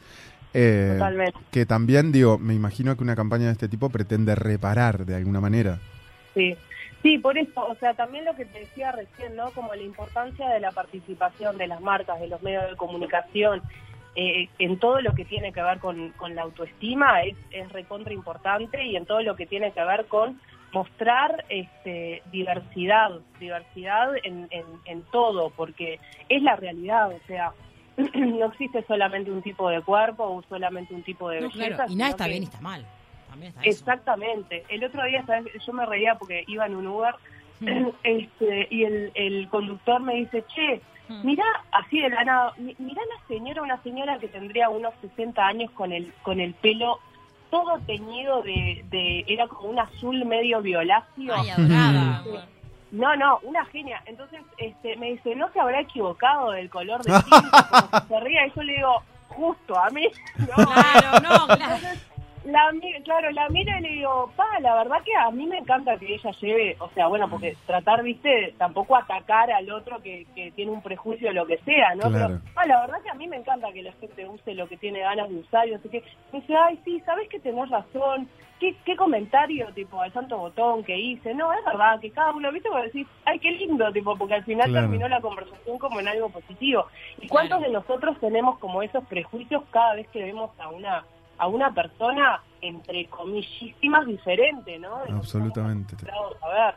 eh, 0.53 0.99
que 1.51 1.67
también, 1.67 2.13
digo, 2.13 2.39
me 2.39 2.55
imagino 2.55 2.97
que 2.97 3.05
una 3.05 3.17
campaña 3.17 3.47
de 3.47 3.53
este 3.53 3.69
tipo 3.69 3.91
pretende 3.91 4.35
reparar 4.35 5.07
de 5.07 5.17
alguna 5.17 5.41
manera. 5.41 5.79
Sí, 6.35 6.57
sí, 7.03 7.19
por 7.19 7.39
eso, 7.39 7.67
o 7.67 7.75
sea, 7.77 7.95
también 7.95 8.25
lo 8.25 8.35
que 8.35 8.45
te 8.45 8.61
decía 8.61 8.93
recién, 8.93 9.37
¿no? 9.37 9.51
Como 9.51 9.75
la 9.75 9.83
importancia 9.83 10.49
de 10.49 10.61
la 10.61 10.73
participación 10.73 11.57
de 11.59 11.69
las 11.69 11.81
marcas, 11.81 12.21
de 12.21 12.29
los 12.29 12.43
medios 12.43 12.69
de 12.69 12.77
comunicación, 12.77 13.63
eh, 14.17 14.49
en 14.59 14.79
todo 14.79 15.01
lo 15.01 15.15
que 15.15 15.25
tiene 15.25 15.53
que 15.53 15.63
ver 15.63 15.79
con, 15.79 16.11
con 16.11 16.35
la 16.35 16.43
autoestima 16.43 17.23
es, 17.23 17.37
es 17.53 17.71
recontra 17.73 18.13
importante 18.13 18.85
y 18.85 18.97
en 18.97 19.07
todo 19.07 19.23
lo 19.23 19.37
que 19.37 19.47
tiene 19.47 19.71
que 19.71 19.85
ver 19.85 20.07
con 20.07 20.41
mostrar 20.73 21.45
este, 21.49 22.23
diversidad, 22.33 23.11
diversidad 23.39 24.13
en, 24.25 24.49
en, 24.51 24.65
en 24.85 25.03
todo, 25.13 25.51
porque 25.51 26.01
es 26.29 26.43
la 26.43 26.57
realidad, 26.57 27.11
o 27.11 27.21
sea, 27.27 27.53
no 28.15 28.47
existe 28.47 28.85
solamente 28.87 29.31
un 29.31 29.43
tipo 29.43 29.69
de 29.69 29.83
cuerpo 29.83 30.25
o 30.25 30.43
solamente 30.49 30.95
un 30.95 31.03
tipo 31.03 31.29
de 31.31 31.41
no, 31.41 31.49
belleza. 31.49 31.77
Claro. 31.77 31.93
Y 31.93 31.97
nada 31.97 32.11
está 32.11 32.25
que... 32.25 32.31
bien 32.31 32.43
y 32.43 32.47
está 32.47 32.61
mal. 32.61 32.87
También 33.29 33.51
está 33.51 33.63
Exactamente. 33.63 34.65
El 34.69 34.85
otro 34.85 35.05
día 35.05 35.25
¿sabes? 35.27 35.47
yo 35.65 35.73
me 35.73 35.87
reía 35.87 36.17
porque 36.17 36.45
iba 36.49 36.67
en 36.67 36.77
un 36.77 36.87
Uber 36.87 37.15
mm. 37.61 37.89
este, 38.03 38.69
y 38.71 38.85
el, 38.85 39.13
el 39.15 39.49
conductor 39.49 40.01
me 40.01 40.15
dice, 40.17 40.45
che, 40.55 40.81
mm. 41.09 41.27
mira 41.27 41.45
así 41.73 42.01
de 42.01 42.11
la 42.11 42.25
nada, 42.25 42.55
mira 42.59 43.03
la 43.03 43.27
señora, 43.29 43.63
una 43.63 43.83
señora 43.83 44.19
que 44.19 44.29
tendría 44.29 44.69
unos 44.69 44.95
60 45.01 45.47
años 45.47 45.71
con 45.73 45.93
el, 45.93 46.13
con 46.23 46.41
el 46.41 46.55
pelo 46.55 46.99
todo 47.51 47.81
teñido 47.81 48.43
de, 48.43 48.85
de 48.91 49.25
era 49.27 49.49
como 49.49 49.71
un 49.71 49.79
azul 49.79 50.25
medio 50.25 50.63
violáceo. 50.63 51.35
Ay, 51.35 51.51
adorada. 51.51 52.25
No, 52.93 53.15
no, 53.17 53.39
una 53.43 53.65
genia. 53.67 54.03
Entonces 54.07 54.41
este, 54.59 54.97
me 54.97 55.13
dice, 55.13 55.35
¿no 55.37 55.51
se 55.53 55.61
habrá 55.61 55.81
equivocado 55.81 56.53
del 56.53 56.69
color 56.71 57.03
de 57.03 57.13
tinta? 57.31 57.69
Como 57.91 58.07
se 58.09 58.21
ría 58.21 58.47
y 58.47 58.53
yo 58.55 58.63
le 58.63 58.73
digo, 58.75 59.03
justo 59.29 59.79
a 59.79 59.91
mí. 59.91 60.09
No, 60.39 60.47
claro, 60.55 61.21
no, 61.23 61.47
claro. 61.47 61.75
Entonces, 61.77 62.11
la, 62.45 62.71
claro, 63.05 63.31
la 63.33 63.49
miro 63.51 63.71
y 63.79 63.83
le 63.83 63.89
digo, 63.91 64.33
pa, 64.35 64.59
la 64.61 64.75
verdad 64.75 65.03
que 65.05 65.15
a 65.15 65.31
mí 65.31 65.47
me 65.47 65.59
encanta 65.59 65.99
que 65.99 66.15
ella 66.15 66.31
lleve, 66.41 66.77
o 66.81 66.89
sea, 66.91 67.07
bueno, 67.07 67.29
porque 67.29 67.57
tratar, 67.67 68.03
viste, 68.03 68.55
tampoco 68.57 68.97
atacar 68.97 69.51
al 69.51 69.71
otro 69.71 70.01
que, 70.01 70.27
que 70.35 70.51
tiene 70.53 70.71
un 70.71 70.81
prejuicio 70.81 71.29
o 71.29 71.33
lo 71.33 71.47
que 71.47 71.59
sea, 71.59 71.95
¿no? 71.97 72.09
Claro. 72.11 72.41
Pero, 72.43 72.55
pa, 72.55 72.67
la 72.67 72.81
verdad 72.81 73.03
que 73.03 73.11
a 73.11 73.15
mí 73.15 73.29
me 73.29 73.37
encanta 73.37 73.73
que 73.73 73.83
la 73.83 73.93
gente 73.93 74.27
use 74.27 74.55
lo 74.55 74.69
que 74.69 74.79
tiene 74.79 75.01
ganas 75.01 75.29
de 75.29 75.37
usar 75.37 75.69
y 75.69 75.79
qué. 75.91 76.03
Me 76.33 76.41
dice, 76.41 76.57
ay, 76.57 76.81
sí, 76.85 77.01
sabes 77.01 77.29
que 77.29 77.41
tenés 77.41 77.69
razón. 77.69 78.29
¿Qué, 78.61 78.77
¿Qué 78.85 78.95
comentario, 78.95 79.73
tipo, 79.75 80.01
al 80.01 80.13
santo 80.13 80.37
botón 80.37 80.85
que 80.85 80.97
hice? 80.99 81.33
No, 81.35 81.51
es 81.53 81.65
verdad 81.65 81.99
que 81.99 82.11
cada 82.11 82.31
uno, 82.33 82.53
viste, 82.53 82.69
vos 82.69 82.83
decís, 82.85 83.07
ay, 83.25 83.39
qué 83.39 83.51
lindo, 83.53 83.91
tipo, 83.91 84.17
porque 84.17 84.35
al 84.35 84.45
final 84.45 84.69
Claro. 84.69 84.87
terminó 84.87 85.09
la 85.09 85.21
conversación 85.21 85.79
como 85.79 85.99
en 85.99 86.09
algo 86.09 86.29
positivo. 86.29 86.87
¿Y 87.21 87.27
cuántos 87.27 87.59
Claro. 87.59 87.73
de 87.73 87.79
nosotros 87.79 88.21
tenemos 88.21 88.59
como 88.59 88.83
esos 88.83 89.03
prejuicios 89.07 89.63
cada 89.71 89.95
vez 89.95 90.07
que 90.09 90.23
vemos 90.23 90.51
a 90.61 90.69
una 90.69 91.05
a 91.39 91.47
una 91.49 91.73
persona 91.73 92.43
entre 92.61 93.07
comillísimas 93.07 94.07
diferente, 94.07 94.79
¿no? 94.79 94.99
De 95.07 95.13
Absolutamente. 95.13 95.97
a 96.43 96.49
ver. 96.51 96.75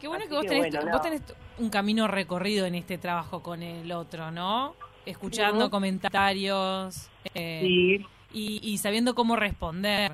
Qué 0.00 0.08
bueno 0.08 0.22
Así 0.24 0.30
que 0.30 0.34
vos 0.34 0.42
que 0.44 0.48
tenés, 0.48 0.72
bueno, 0.72 0.90
vos 0.92 0.92
no. 0.94 1.00
tenés 1.02 1.36
un 1.58 1.68
camino 1.68 2.08
recorrido 2.08 2.64
en 2.64 2.74
este 2.74 2.96
trabajo 2.96 3.42
con 3.42 3.62
el 3.62 3.92
otro, 3.92 4.30
¿no? 4.30 4.74
Escuchando 5.04 5.68
comentarios 5.68 7.10
eh, 7.34 7.60
Sí. 7.62 8.06
y, 8.32 8.60
y 8.62 8.78
sabiendo 8.78 9.14
cómo 9.14 9.36
responder. 9.36 10.12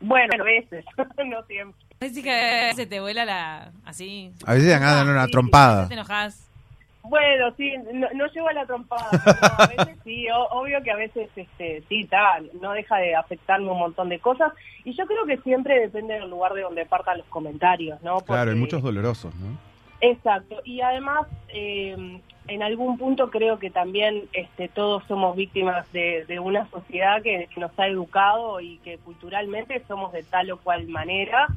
Bueno, 0.00 0.34
a 0.40 0.44
veces, 0.44 0.84
no 1.26 1.42
siempre. 1.44 1.80
Así 2.00 2.22
que 2.22 2.72
se 2.74 2.86
te 2.86 3.00
vuela 3.00 3.24
la... 3.24 3.72
así. 3.84 4.30
A 4.46 4.52
veces 4.54 4.68
dan 4.68 4.80
ganas 4.80 5.00
de 5.00 5.04
dar 5.06 5.14
una 5.16 5.24
Sí, 5.26 5.30
trompada. 5.32 5.88
Te 5.88 5.94
enojas. 5.94 6.42
Bueno, 7.02 7.54
sí, 7.56 7.72
no, 7.94 8.08
no 8.14 8.26
llego 8.26 8.48
a 8.48 8.52
la 8.52 8.66
trompada, 8.66 9.08
pero 9.24 9.36
no, 9.40 9.48
a 9.64 9.66
veces 9.68 9.96
sí, 10.04 10.26
o- 10.28 10.48
obvio 10.60 10.82
que 10.82 10.90
a 10.90 10.96
veces 10.96 11.30
este, 11.36 11.82
sí, 11.88 12.04
tal, 12.06 12.50
no 12.60 12.72
deja 12.72 12.96
de 12.96 13.14
afectarme 13.14 13.70
un 13.70 13.78
montón 13.78 14.08
de 14.08 14.18
cosas. 14.18 14.52
Y 14.84 14.92
yo 14.94 15.06
creo 15.06 15.24
que 15.24 15.38
siempre 15.38 15.78
depende 15.80 16.14
del 16.14 16.28
lugar 16.28 16.52
de 16.52 16.62
donde 16.62 16.84
partan 16.84 17.18
los 17.18 17.26
comentarios, 17.28 18.02
¿no? 18.02 18.20
Claro, 18.22 18.50
hay 18.50 18.56
muchos 18.56 18.82
dolorosos, 18.82 19.34
¿no? 19.36 19.56
Exacto, 20.00 20.60
y 20.64 20.80
además 20.82 21.26
eh, 21.48 22.20
en 22.48 22.62
algún 22.62 22.98
punto 22.98 23.30
creo 23.30 23.58
que 23.58 23.70
también 23.70 24.24
este, 24.32 24.68
todos 24.68 25.02
somos 25.04 25.36
víctimas 25.36 25.90
de, 25.92 26.24
de 26.26 26.38
una 26.38 26.68
sociedad 26.70 27.22
que, 27.22 27.48
nos 27.56 27.76
ha 27.78 27.88
educado 27.88 28.60
y 28.60 28.78
que 28.78 28.98
culturalmente 28.98 29.82
somos 29.86 30.12
de 30.12 30.22
tal 30.22 30.50
o 30.50 30.58
cual 30.58 30.86
manera. 30.88 31.48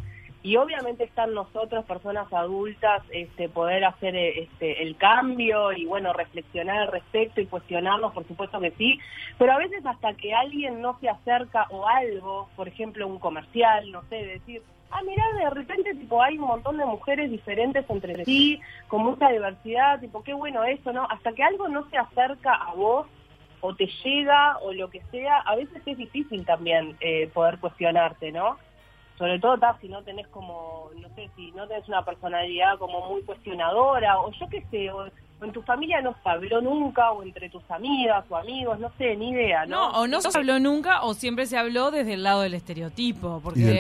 Y 0.42 0.56
obviamente 0.56 1.04
están 1.04 1.34
nosotros, 1.34 1.84
personas 1.84 2.32
adultas, 2.32 3.04
este, 3.10 3.50
poder 3.50 3.84
hacer 3.84 4.16
eh, 4.16 4.44
este, 4.44 4.84
el 4.84 4.96
cambio 4.96 5.74
y 5.74 5.86
bueno, 5.86 6.14
reflexionar 6.14 6.78
al 6.78 6.92
respecto 6.92 7.42
y 7.42 7.46
cuestionarnos, 7.46 8.14
por 8.14 8.26
supuesto 8.26 8.60
que 8.62 8.72
sí, 8.72 9.00
pero 9.38 9.52
a 9.52 9.58
veces 9.58 9.86
hasta 9.86 10.14
que 10.14 10.34
alguien 10.34 10.82
no 10.82 10.98
se 11.02 11.10
acerca 11.10 11.68
o 11.72 11.86
algo, 11.88 12.48
por 12.56 12.70
ejemplo 12.70 13.06
un 13.06 13.20
comercial, 13.20 13.92
no 13.92 14.02
sé, 14.04 14.16
decir, 14.16 14.62
ah, 14.92 15.02
mira, 15.06 15.24
de 15.34 15.50
repente 15.50 15.96
tipo 15.96 16.22
hay 16.22 16.38
un 16.38 16.48
montón 16.48 16.78
de 16.78 16.86
mujeres 16.86 17.30
diferentes 17.32 17.90
entre 17.90 18.26
sí, 18.26 18.60
con 18.88 19.04
mucha 19.04 19.30
diversidad, 19.30 20.00
tipo, 20.00 20.24
qué 20.24 20.34
bueno 20.34 20.64
eso, 20.64 20.92
¿no? 20.94 21.08
Hasta 21.10 21.34
que 21.34 21.44
algo 21.44 21.68
no 21.68 21.90
se 21.90 21.98
acerca 21.98 22.54
a 22.54 22.74
vos 22.74 23.08
o 23.62 23.76
te 23.76 23.88
llega 24.04 24.58
o 24.60 24.74
lo 24.74 24.90
que 24.90 25.02
sea, 25.12 25.40
a 25.40 25.56
veces 25.56 25.82
es 25.86 25.98
difícil 25.98 26.46
también 26.46 26.98
eh, 27.02 27.30
poder 27.34 27.60
cuestionarte, 27.60 28.32
¿no? 28.32 28.58
Sobre 29.18 29.40
todo 29.40 29.58
si 29.82 29.90
no 29.90 30.02
tenés 30.04 30.28
como, 30.30 30.90
no 30.96 31.10
sé, 31.10 31.30
si 31.36 31.52
no 31.52 31.68
tenés 31.68 31.88
una 31.90 32.06
personalidad 32.06 32.78
como 32.78 33.06
muy 33.10 33.22
cuestionadora 33.24 34.20
o 34.22 34.32
yo 34.32 34.48
qué 34.50 34.64
sé, 34.72 34.90
o, 34.92 35.10
o 35.42 35.46
en 35.46 35.52
tu 35.52 35.62
familia 35.62 36.02
no 36.02 36.16
se 36.22 36.30
habló 36.30 36.62
nunca 36.62 37.12
o 37.12 37.24
entre 37.24 37.50
tus 37.50 37.64
amigas 37.70 38.26
o 38.30 38.36
amigos, 38.36 38.80
no 38.80 38.92
sé, 38.98 39.16
ni 39.16 39.30
idea, 39.30 39.66
No, 39.66 39.92
¿no? 39.92 40.00
o 40.00 40.08
no 40.08 40.22
se 40.22 40.38
habló 40.38 40.60
nunca 40.60 41.02
o 41.04 41.14
siempre 41.14 41.46
se 41.46 41.58
habló 41.58 41.92
desde 41.92 42.14
el 42.14 42.24
lado 42.24 42.42
del 42.42 42.54
estereotipo. 42.54 43.40
Porque 43.44 43.62
del 43.62 43.80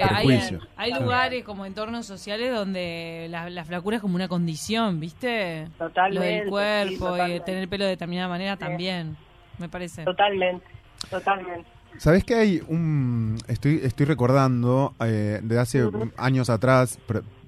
hay, 0.78 0.94
lugares 0.94 1.44
como 1.44 1.66
entornos 1.66 2.06
sociales 2.06 2.54
donde 2.54 3.28
la, 3.30 3.50
la 3.50 3.66
flacura 3.66 3.98
es 3.98 4.02
como 4.02 4.16
una 4.16 4.28
condición, 4.28 5.00
¿viste? 5.00 5.68
Totalmente, 5.78 6.16
Lo 6.20 6.22
del 6.26 6.44
sí, 6.44 6.50
cuerpo 6.50 6.94
y 6.94 6.98
totalmente. 7.10 7.46
tener 7.46 7.62
el 7.64 7.70
pelo 7.70 7.84
de 7.86 7.90
determinada 7.92 8.28
manera 8.30 8.54
Sí. 8.54 8.60
también, 8.60 9.18
me 9.58 9.68
parece. 9.70 10.04
Totalmente, 10.04 10.66
totalmente. 11.10 11.70
¿Sabés 11.98 12.24
que 12.24 12.36
hay 12.36 12.62
un... 12.68 13.38
Estoy, 13.48 13.82
estoy 13.84 14.06
recordando 14.06 14.94
eh, 15.02 15.40
de 15.42 15.60
hace 15.60 15.84
años 16.18 16.50
atrás, 16.50 17.00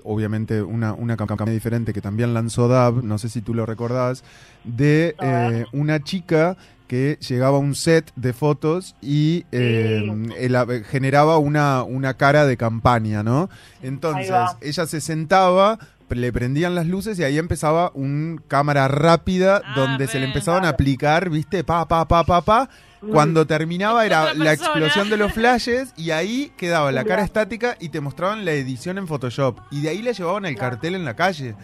obviamente 0.03 0.61
una, 0.61 0.93
una 0.93 1.15
cam- 1.17 1.27
campaña 1.27 1.51
diferente 1.51 1.93
que 1.93 2.01
también 2.01 2.33
lanzó 2.33 2.67
DAB, 2.67 3.03
no 3.03 3.17
sé 3.17 3.29
si 3.29 3.41
tú 3.41 3.53
lo 3.53 3.65
recordás, 3.65 4.23
de 4.63 5.15
eh, 5.21 5.65
una 5.73 6.03
chica 6.03 6.57
que 6.87 7.17
llegaba 7.25 7.57
un 7.57 7.73
set 7.73 8.11
de 8.17 8.33
fotos 8.33 8.95
y 9.01 9.45
eh, 9.53 10.01
generaba 10.89 11.37
una, 11.37 11.83
una 11.83 12.15
cara 12.15 12.45
de 12.45 12.57
campaña, 12.57 13.23
¿no? 13.23 13.49
Entonces, 13.81 14.27
ella 14.61 14.85
se 14.85 14.99
sentaba, 15.01 15.79
le 16.09 16.33
prendían 16.33 16.75
las 16.75 16.87
luces 16.87 17.17
y 17.17 17.23
ahí 17.23 17.37
empezaba 17.37 17.91
un 17.93 18.41
cámara 18.49 18.89
rápida 18.89 19.61
Ah, 19.63 19.73
donde 19.75 20.07
se 20.07 20.19
le 20.19 20.25
empezaban 20.25 20.65
a 20.65 20.69
aplicar, 20.69 21.29
¿viste? 21.29 21.63
Pa, 21.63 21.87
pa, 21.87 22.05
pa, 22.07 22.25
pa, 22.25 22.41
pa. 22.41 22.69
Cuando 23.09 23.47
terminaba 23.47 24.05
era 24.05 24.33
la 24.35 24.53
explosión 24.53 25.09
de 25.09 25.17
los 25.17 25.33
flashes 25.33 25.93
y 25.97 26.11
ahí 26.11 26.51
quedaba 26.55 26.91
la 26.91 27.03
cara 27.03 27.23
estática 27.23 27.75
y 27.79 27.89
te 27.89 27.99
mostraban 27.99 28.45
la 28.45 28.51
edición 28.51 28.97
en 28.99 29.07
Photoshop. 29.07 29.57
Y 29.71 29.81
de 29.81 29.89
ahí 29.89 30.01
le 30.03 30.13
llevaban 30.13 30.45
el 30.45 30.55
cartel 30.55 30.93
en 30.95 31.03
la 31.05 31.15
calle. 31.15 31.55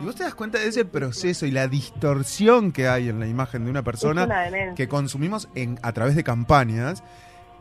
Y 0.00 0.04
vos 0.04 0.14
te 0.14 0.24
das 0.24 0.34
cuenta 0.34 0.58
de 0.58 0.68
ese 0.68 0.84
proceso 0.84 1.46
y 1.46 1.50
la 1.50 1.68
distorsión 1.68 2.72
que 2.72 2.88
hay 2.88 3.08
en 3.08 3.20
la 3.20 3.26
imagen 3.26 3.64
de 3.64 3.70
una 3.70 3.82
persona 3.82 4.24
una 4.24 4.74
que 4.74 4.88
consumimos 4.88 5.48
en, 5.54 5.78
a 5.82 5.92
través 5.92 6.16
de 6.16 6.24
campañas, 6.24 7.02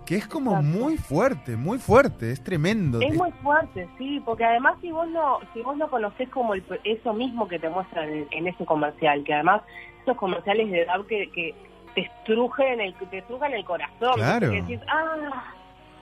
que 0.06 0.16
es 0.16 0.28
como 0.28 0.52
Exacto. 0.58 0.80
muy 0.80 0.98
fuerte, 0.98 1.56
muy 1.56 1.78
fuerte, 1.80 2.32
es 2.32 2.44
tremendo. 2.44 3.00
Es 3.02 3.16
muy 3.16 3.32
fuerte, 3.42 3.88
sí, 3.98 4.22
porque 4.26 4.44
además 4.46 4.76
si 4.82 4.92
vos 4.92 5.08
no, 5.10 5.40
si 5.54 5.62
vos 5.62 5.76
no 5.78 5.90
conocés 5.90 6.30
como 6.30 6.54
el- 6.54 6.64
eso 6.84 7.14
mismo 7.14 7.48
que 7.48 7.58
te 7.58 7.70
muestran 7.70 8.10
en, 8.10 8.28
en 8.32 8.48
ese 8.48 8.66
comercial, 8.66 9.24
que 9.24 9.34
además 9.34 9.62
esos 10.04 10.16
comerciales 10.18 10.70
de 10.72 10.82
edad 10.84 11.06
que, 11.08 11.30
que 11.34 11.56
te 11.96 12.02
estrujen 12.02 12.80
el, 12.82 12.94
te 12.94 13.18
estrujan 13.20 13.54
el 13.54 13.66
corazón, 13.66 14.14
Claro. 14.16 14.48
porque 14.48 14.62
decís, 14.62 14.80
ah, 14.88 15.44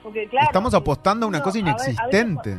porque 0.02 0.26
claro, 0.28 0.46
Estamos 0.48 0.74
apostando 0.74 1.24
a 1.24 1.28
una 1.30 1.40
cosa 1.40 1.58
a 1.58 1.62
ver- 1.62 1.70
a 1.70 1.74
veces 1.74 1.88
inexistente. 1.94 2.56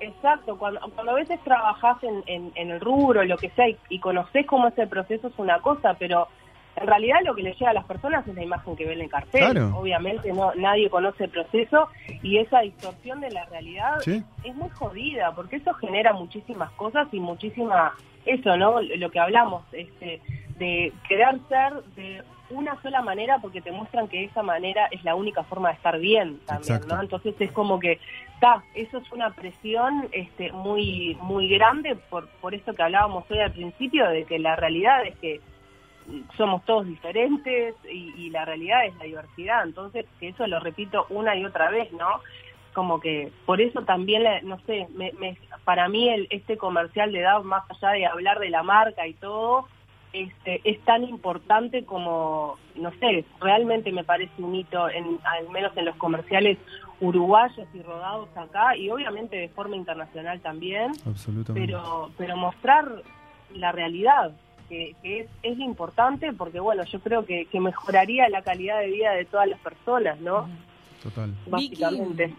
Exacto, 0.00 0.56
cuando, 0.58 0.80
cuando 0.94 1.12
a 1.12 1.14
veces 1.16 1.40
trabajás 1.44 2.02
en, 2.02 2.22
en, 2.26 2.52
en 2.56 2.70
el 2.70 2.80
rubro, 2.80 3.24
lo 3.24 3.36
que 3.38 3.50
sea, 3.50 3.68
y, 3.68 3.76
y 3.88 3.98
conocés 4.00 4.44
cómo 4.46 4.68
es 4.68 4.76
el 4.78 4.88
proceso 4.88 5.28
es 5.28 5.34
una 5.38 5.60
cosa, 5.60 5.94
pero 5.94 6.28
en 6.76 6.86
realidad 6.86 7.18
lo 7.24 7.34
que 7.34 7.42
le 7.42 7.52
llega 7.54 7.70
a 7.70 7.74
las 7.74 7.84
personas 7.84 8.26
es 8.26 8.34
la 8.34 8.42
imagen 8.42 8.74
que 8.76 8.84
ven 8.84 8.98
en 8.98 9.04
el 9.04 9.10
cartel. 9.10 9.52
Claro. 9.52 9.76
Obviamente 9.76 10.32
no 10.32 10.52
nadie 10.56 10.90
conoce 10.90 11.24
el 11.24 11.30
proceso 11.30 11.88
y 12.22 12.38
esa 12.38 12.60
distorsión 12.60 13.20
de 13.20 13.30
la 13.30 13.44
realidad 13.46 14.00
Sí. 14.00 14.22
es 14.42 14.54
muy 14.56 14.68
jodida, 14.70 15.32
porque 15.34 15.56
eso 15.56 15.72
genera 15.74 16.12
muchísimas 16.12 16.70
cosas 16.72 17.06
y 17.12 17.20
muchísima, 17.20 17.94
eso, 18.26 18.56
¿no? 18.56 18.82
Lo 18.82 19.10
que 19.10 19.20
hablamos, 19.20 19.62
este, 19.72 20.20
de 20.58 20.92
querer 21.08 21.38
ser 21.48 21.72
de 21.96 22.22
una 22.54 22.80
sola 22.82 23.02
manera 23.02 23.38
porque 23.40 23.60
te 23.60 23.70
muestran 23.72 24.08
que 24.08 24.24
esa 24.24 24.42
manera 24.42 24.86
es 24.90 25.04
la 25.04 25.14
única 25.14 25.42
forma 25.44 25.68
de 25.68 25.74
estar 25.74 25.98
bien 25.98 26.38
también, 26.46 26.74
Exacto. 26.76 26.96
¿no? 26.96 27.02
Entonces 27.02 27.34
es 27.38 27.52
como 27.52 27.78
que, 27.78 27.98
está, 28.34 28.62
eso 28.74 28.98
es 28.98 29.12
una 29.12 29.30
presión 29.34 30.08
este, 30.12 30.50
muy 30.52 31.16
muy 31.20 31.48
grande 31.48 31.96
por, 32.08 32.28
por 32.40 32.54
esto 32.54 32.72
que 32.74 32.82
hablábamos 32.82 33.24
hoy 33.30 33.40
al 33.40 33.52
principio, 33.52 34.08
de 34.08 34.24
que 34.24 34.38
la 34.38 34.56
realidad 34.56 35.04
es 35.04 35.16
que 35.18 35.40
somos 36.36 36.62
todos 36.66 36.86
diferentes 36.86 37.74
y, 37.90 38.12
y 38.16 38.30
la 38.30 38.44
realidad 38.44 38.84
es 38.86 38.94
la 38.96 39.04
diversidad, 39.04 39.64
entonces 39.64 40.04
que 40.20 40.28
eso 40.28 40.46
lo 40.46 40.60
repito 40.60 41.06
una 41.08 41.34
y 41.34 41.44
otra 41.44 41.70
vez, 41.70 41.90
¿no? 41.92 42.20
Como 42.74 43.00
que 43.00 43.30
por 43.46 43.60
eso 43.60 43.82
también, 43.82 44.24
no 44.42 44.58
sé, 44.66 44.86
me, 44.94 45.12
me- 45.12 45.38
para 45.64 45.88
mí 45.88 46.08
el, 46.10 46.26
este 46.30 46.58
comercial 46.58 47.10
de 47.12 47.20
DAO, 47.22 47.42
más 47.44 47.62
allá 47.70 47.90
de 47.92 48.04
hablar 48.06 48.38
de 48.38 48.50
la 48.50 48.62
marca 48.62 49.06
y 49.06 49.14
todo, 49.14 49.66
este, 50.14 50.60
es 50.62 50.80
tan 50.84 51.02
importante 51.02 51.84
como, 51.84 52.56
no 52.76 52.90
sé, 53.00 53.24
realmente 53.40 53.90
me 53.90 54.04
parece 54.04 54.32
un 54.38 54.54
hito, 54.54 54.88
en, 54.88 55.18
al 55.24 55.48
menos 55.50 55.76
en 55.76 55.86
los 55.86 55.96
comerciales 55.96 56.56
uruguayos 57.00 57.66
y 57.74 57.82
rodados 57.82 58.28
acá, 58.36 58.76
y 58.76 58.88
obviamente 58.90 59.36
de 59.36 59.48
forma 59.48 59.74
internacional 59.74 60.40
también, 60.40 60.92
Absolutamente. 61.04 61.66
pero 61.66 62.12
pero 62.16 62.36
mostrar 62.36 63.02
la 63.54 63.72
realidad 63.72 64.30
que, 64.68 64.94
que 65.02 65.20
es, 65.20 65.28
es 65.42 65.58
importante 65.58 66.32
porque 66.32 66.60
bueno 66.60 66.84
yo 66.84 67.00
creo 67.00 67.26
que, 67.26 67.46
que 67.46 67.60
mejoraría 67.60 68.28
la 68.28 68.42
calidad 68.42 68.80
de 68.80 68.86
vida 68.86 69.12
de 69.12 69.24
todas 69.24 69.48
las 69.48 69.58
personas 69.60 70.18
no 70.20 70.48
Total. 71.02 71.34
básicamente 71.46 72.32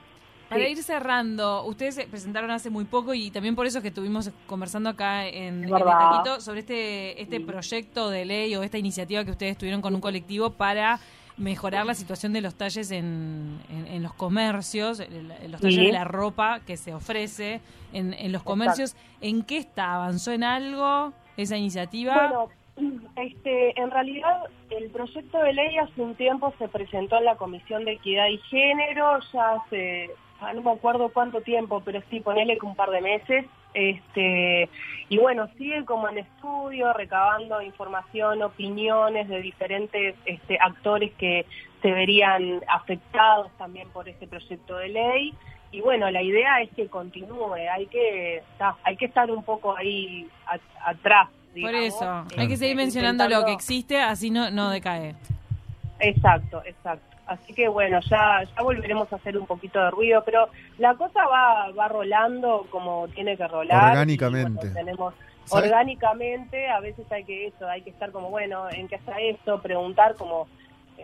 Para 0.49 0.67
ir 0.67 0.81
cerrando, 0.83 1.63
ustedes 1.65 1.95
se 1.95 2.05
presentaron 2.07 2.51
hace 2.51 2.69
muy 2.69 2.85
poco 2.85 3.13
y 3.13 3.31
también 3.31 3.55
por 3.55 3.65
eso 3.65 3.79
es 3.79 3.81
que 3.81 3.87
estuvimos 3.89 4.29
conversando 4.47 4.89
acá 4.89 5.25
en, 5.27 5.63
en 5.63 5.73
el. 5.75 5.83
Taquito 5.83 6.39
sobre 6.41 6.59
este, 6.59 7.21
este 7.21 7.39
proyecto 7.41 8.09
de 8.09 8.25
ley 8.25 8.55
o 8.55 8.63
esta 8.63 8.77
iniciativa 8.77 9.23
que 9.25 9.31
ustedes 9.31 9.57
tuvieron 9.57 9.81
con 9.81 9.95
un 9.95 10.01
colectivo 10.01 10.51
para 10.51 10.99
mejorar 11.37 11.85
la 11.85 11.93
situación 11.95 12.31
de 12.31 12.39
los 12.41 12.55
talles 12.55 12.91
en, 12.91 13.59
en- 13.69 13.87
en 13.87 14.03
los 14.03 14.13
comercios, 14.13 14.99
los 15.49 15.59
talles 15.61 15.75
Sí. 15.79 15.85
de 15.87 15.91
la 15.91 16.05
ropa 16.05 16.61
que 16.65 16.77
se 16.77 16.93
ofrece 16.93 17.59
en, 17.91 18.13
en 18.13 18.31
los 18.31 18.41
comercios. 18.43 18.95
¿En 19.21 19.43
qué 19.43 19.57
está? 19.57 19.95
¿Avanzó 19.95 20.31
en 20.31 20.43
algo 20.45 21.11
esa 21.37 21.57
iniciativa? 21.57 22.13
bueno 22.15 22.49
este 23.15 23.79
en 23.79 23.89
realidad 23.91 24.43
el 24.69 24.89
proyecto 24.91 25.37
de 25.39 25.53
ley 25.53 25.77
hace 25.77 26.01
un 26.01 26.15
tiempo 26.15 26.53
se 26.57 26.67
presentó 26.67 27.17
en 27.17 27.25
la 27.25 27.35
comisión 27.35 27.83
de 27.85 27.93
equidad 27.93 28.27
y 28.27 28.37
género 28.49 29.19
ya 29.33 29.53
hace 29.55 30.09
ah, 30.41 30.53
no 30.53 30.61
me 30.61 30.71
acuerdo 30.71 31.09
cuánto 31.09 31.41
tiempo 31.41 31.81
pero 31.83 32.01
sí 32.09 32.19
ponele 32.19 32.57
que 32.57 32.65
un 32.65 32.75
par 32.75 32.89
de 32.89 33.01
meses 33.01 33.45
este 33.73 34.69
y 35.09 35.17
bueno 35.17 35.47
sigue 35.57 35.83
como 35.85 36.07
en 36.09 36.19
estudio 36.19 36.93
recabando 36.93 37.61
información 37.61 38.41
opiniones 38.41 39.27
de 39.27 39.41
diferentes 39.41 40.15
este, 40.25 40.57
actores 40.59 41.11
que 41.17 41.45
se 41.81 41.91
verían 41.91 42.61
afectados 42.67 43.51
también 43.57 43.89
por 43.89 44.07
este 44.09 44.27
proyecto 44.27 44.77
de 44.77 44.89
ley 44.89 45.33
y 45.71 45.81
bueno 45.81 46.09
la 46.09 46.21
idea 46.21 46.61
es 46.61 46.69
que 46.71 46.87
continúe 46.87 47.53
hay 47.71 47.87
que 47.87 48.41
hay 48.83 48.95
que 48.97 49.05
estar 49.05 49.29
un 49.29 49.43
poco 49.43 49.75
ahí 49.75 50.27
a- 50.47 50.89
atrás 50.89 51.29
por 51.61 51.73
eso, 51.73 52.25
este, 52.27 52.41
hay 52.41 52.47
que 52.49 52.57
seguir 52.57 52.75
mencionando 52.75 53.29
lo 53.29 53.45
que 53.45 53.53
existe, 53.53 54.01
así 54.01 54.29
no, 54.29 54.51
no 54.51 54.69
decae. 54.69 55.15
Exacto, 55.99 56.61
exacto. 56.65 57.14
Así 57.27 57.53
que 57.53 57.67
bueno, 57.67 57.99
ya, 58.01 58.43
ya 58.43 58.61
volveremos 58.61 59.11
a 59.11 59.15
hacer 59.15 59.37
un 59.37 59.47
poquito 59.47 59.81
de 59.81 59.91
ruido, 59.91 60.23
pero 60.23 60.49
la 60.77 60.93
cosa 60.95 61.25
va, 61.25 61.71
va 61.71 61.87
rolando 61.87 62.67
como 62.69 63.07
tiene 63.09 63.35
que 63.35 63.47
rolar. 63.47 63.91
Orgánicamente. 63.91 64.69
Tenemos 64.69 65.13
orgánicamente, 65.49 66.67
a 66.69 66.79
veces 66.79 67.11
hay 67.11 67.23
que 67.23 67.47
eso, 67.47 67.67
hay 67.67 67.81
que 67.81 67.89
estar 67.89 68.11
como 68.11 68.29
bueno, 68.29 68.67
¿en 68.71 68.87
qué 68.87 68.95
está 68.95 69.19
esto? 69.19 69.61
Preguntar 69.61 70.15
como 70.15 70.47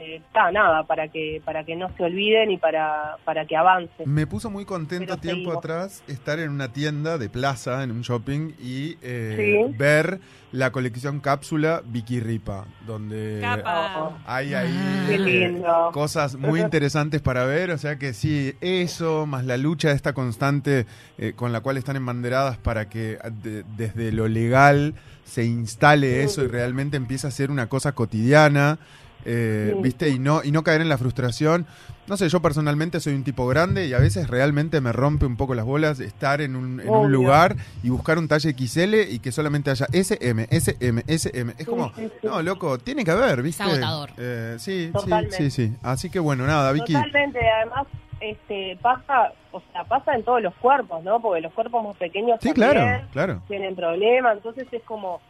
eh, 0.01 0.15
está 0.17 0.51
nada 0.51 0.83
para 0.83 1.07
que 1.09 1.41
para 1.45 1.63
que 1.63 1.75
no 1.75 1.89
se 1.95 2.03
olviden 2.03 2.51
y 2.51 2.57
para 2.57 3.17
para 3.23 3.45
que 3.45 3.55
avance. 3.55 4.05
Me 4.05 4.25
puso 4.27 4.49
muy 4.49 4.65
contento 4.65 5.05
Pero 5.13 5.21
tiempo 5.21 5.39
seguimos. 5.51 5.57
atrás 5.57 6.03
estar 6.07 6.39
en 6.39 6.49
una 6.49 6.73
tienda 6.73 7.17
de 7.17 7.29
plaza, 7.29 7.83
en 7.83 7.91
un 7.91 8.01
shopping, 8.01 8.51
y 8.59 8.97
eh, 9.01 9.67
Sí. 9.69 9.75
ver 9.77 10.19
la 10.51 10.71
colección 10.73 11.21
cápsula 11.21 11.81
Vicky 11.85 12.19
Ripa, 12.19 12.65
donde 12.85 13.39
Capa. 13.41 14.17
hay 14.25 14.53
ahí 14.53 14.77
Ah. 14.77 15.05
Eh, 15.09 15.61
cosas 15.93 16.35
muy 16.35 16.59
interesantes 16.61 17.21
para 17.21 17.45
ver, 17.45 17.71
o 17.71 17.77
sea 17.77 17.97
que 17.97 18.13
sí, 18.13 18.53
eso, 18.59 19.25
más 19.25 19.45
la 19.45 19.55
lucha 19.57 19.91
esta 19.91 20.13
constante 20.13 20.85
eh, 21.17 21.33
con 21.35 21.53
la 21.53 21.61
cual 21.61 21.77
están 21.77 21.95
embanderadas 21.95 22.57
para 22.57 22.89
que 22.89 23.17
de- 23.43 23.63
desde 23.77 24.11
lo 24.11 24.27
legal 24.27 24.93
se 25.23 25.45
instale 25.45 26.23
eso 26.23 26.43
y 26.43 26.47
realmente 26.47 26.97
empiece 26.97 27.27
a 27.27 27.31
ser 27.31 27.51
una 27.51 27.67
cosa 27.69 27.93
cotidiana. 27.93 28.79
Eh, 29.25 29.71
Sí. 29.75 29.81
viste 29.81 30.09
y 30.09 30.19
no 30.19 30.43
y 30.43 30.51
no 30.51 30.63
caer 30.63 30.81
en 30.81 30.89
la 30.89 30.97
frustración 30.97 31.65
no 32.07 32.17
sé 32.17 32.27
yo 32.29 32.41
personalmente 32.41 32.99
soy 32.99 33.13
un 33.13 33.23
tipo 33.23 33.47
grande 33.47 33.85
y 33.87 33.93
a 33.93 33.99
veces 33.99 34.27
realmente 34.29 34.81
me 34.81 34.91
rompe 34.91 35.25
un 35.25 35.37
poco 35.37 35.53
las 35.55 35.63
bolas 35.65 35.99
estar 35.99 36.41
en 36.41 36.55
un, 36.55 36.79
en 36.81 36.89
un 36.89 37.11
lugar 37.11 37.55
y 37.83 37.89
buscar 37.89 38.17
un 38.17 38.27
talle 38.27 38.53
XL 38.57 38.95
y 39.13 39.19
que 39.19 39.31
solamente 39.31 39.69
haya 39.69 39.85
SM, 39.93 40.47
SM, 40.49 41.03
SM. 41.07 41.53
Es 41.57 41.65
como, 41.67 41.89
Sí, 41.95 42.01
sí, 42.07 42.11
sí. 42.21 42.27
no, 42.27 42.41
loco, 42.41 42.79
tiene 42.79 43.05
que 43.05 43.11
haber, 43.11 43.41
¿viste? 43.43 43.63
Es 43.63 43.69
agotador. 43.69 44.09
Eh, 44.17 44.55
sí, 44.59 44.91
sí, 45.05 45.11
sí, 45.29 45.51
sí. 45.51 45.73
Así 45.83 46.09
que 46.09 46.19
bueno, 46.19 46.45
nada, 46.45 46.71
Vicky. 46.73 46.93
Totalmente, 46.93 47.39
además 47.47 47.87
este 48.19 48.77
pasa, 48.81 49.31
o 49.51 49.61
sea, 49.71 49.83
pasa 49.85 50.13
en 50.13 50.23
todos 50.23 50.41
los 50.41 50.53
cuerpos, 50.55 51.03
¿no? 51.03 51.21
Porque 51.21 51.41
los 51.41 51.53
cuerpos 51.53 51.83
más 51.83 51.95
pequeños 51.97 52.39
Sí, 52.41 52.49
también 52.51 52.71
claro, 52.71 53.07
claro. 53.13 53.41
tienen 53.47 53.75
problemas, 53.75 54.37
entonces 54.37 54.67
es 54.71 54.83
como, 54.83 55.21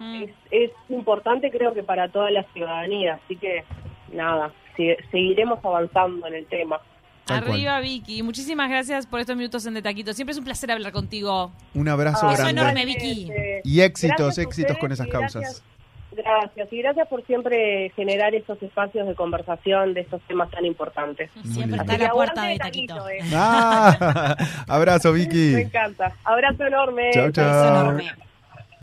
Mm. 0.00 0.22
es, 0.24 0.30
es 0.50 0.70
importante 0.88 1.50
creo 1.50 1.72
que 1.74 1.82
para 1.82 2.08
toda 2.08 2.30
la 2.30 2.42
ciudadanía, 2.52 3.18
así 3.24 3.36
que 3.36 3.64
nada, 4.12 4.50
si- 4.76 4.94
seguiremos 5.10 5.58
avanzando 5.64 6.26
en 6.26 6.34
el 6.34 6.46
tema. 6.46 6.80
Tal 7.24 7.40
cual. 7.44 7.52
Arriba, 7.52 7.80
Vicky. 7.80 8.22
Muchísimas 8.24 8.68
gracias 8.68 9.06
por 9.06 9.20
estos 9.20 9.36
minutos 9.36 9.64
en 9.66 9.74
De 9.74 9.82
Taquito. 9.82 10.12
Siempre 10.12 10.32
es 10.32 10.38
un 10.38 10.44
placer 10.44 10.72
hablar 10.72 10.90
contigo. 10.92 11.52
Un 11.74 11.88
abrazo 11.88 12.26
Ah, 12.28 12.34
grande. 12.34 12.60
enorme, 12.60 12.84
Vicky. 12.84 13.28
Este, 13.30 13.60
Y 13.64 13.80
éxitos, 13.80 14.16
gracias 14.18 14.46
éxitos 14.46 14.76
con 14.78 14.90
esas 14.90 15.06
causas. 15.06 15.42
Gracias, 15.42 15.62
gracias, 16.56 16.72
y 16.72 16.78
gracias 16.82 17.08
por 17.08 17.24
siempre 17.24 17.90
generar 17.94 18.34
estos 18.34 18.60
espacios 18.62 19.06
de 19.06 19.14
conversación 19.14 19.94
de 19.94 20.00
estos 20.00 20.20
temas 20.22 20.50
tan 20.50 20.64
importantes. 20.66 21.30
Siempre 21.44 21.78
está 21.80 21.96
la 21.96 22.10
puerta 22.10 22.42
de 22.44 22.58
Taquito, 22.58 22.96
Taquito. 22.96 23.08
eh. 23.08 23.20
Ah, 23.32 24.36
abrazo, 24.68 25.12
Me 25.12 25.20
Vicky. 25.20 25.54
encanta. 25.54 26.12
Abrazo 26.24 26.66
enorme. 26.66 27.10
Beso 27.14 27.40
enorme. 27.68 28.10